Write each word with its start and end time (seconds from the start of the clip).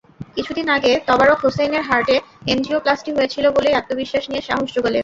কিছুদিন 0.35 0.67
আগে 0.77 0.91
তবারক 1.07 1.39
হোসেইনের 1.41 1.83
হার্টে 1.89 2.15
এনজিওপ্লাস্টি 2.47 3.11
হয়েছিল 3.13 3.45
বলেই 3.57 3.77
আত্মবিশ্বাস 3.79 4.23
নিয়ে 4.31 4.47
সাহস 4.47 4.69
জোগালেন। 4.75 4.99